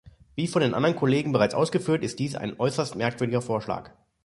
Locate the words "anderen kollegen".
0.63-1.31